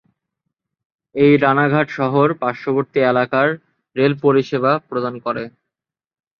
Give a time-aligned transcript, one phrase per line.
[1.15, 3.47] এটি রানাঘাট শহর ও পার্শ্ববর্তী এলাকার
[3.95, 5.43] রেল-পরিষেবা প্রদান করে।